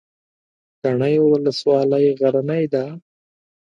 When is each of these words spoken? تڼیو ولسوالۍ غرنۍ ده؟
تڼیو 0.81 1.23
ولسوالۍ 1.33 2.05
غرنۍ 2.19 2.63
ده؟ 2.73 2.85